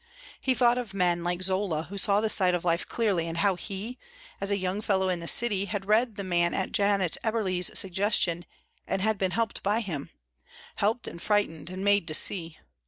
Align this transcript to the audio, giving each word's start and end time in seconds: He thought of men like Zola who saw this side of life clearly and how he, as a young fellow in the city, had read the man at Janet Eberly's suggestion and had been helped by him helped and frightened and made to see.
He 0.39 0.55
thought 0.55 0.79
of 0.79 0.95
men 0.95 1.23
like 1.23 1.43
Zola 1.43 1.83
who 1.83 1.97
saw 1.99 2.21
this 2.21 2.33
side 2.33 2.55
of 2.55 2.65
life 2.65 2.87
clearly 2.87 3.27
and 3.27 3.37
how 3.37 3.53
he, 3.55 3.99
as 4.41 4.49
a 4.49 4.57
young 4.57 4.81
fellow 4.81 5.09
in 5.09 5.19
the 5.19 5.27
city, 5.27 5.65
had 5.65 5.85
read 5.85 6.15
the 6.15 6.23
man 6.23 6.55
at 6.55 6.71
Janet 6.71 7.17
Eberly's 7.23 7.77
suggestion 7.77 8.47
and 8.87 9.03
had 9.03 9.19
been 9.19 9.29
helped 9.29 9.61
by 9.61 9.79
him 9.81 10.09
helped 10.77 11.07
and 11.07 11.21
frightened 11.21 11.69
and 11.69 11.83
made 11.85 12.07
to 12.07 12.15
see. 12.15 12.57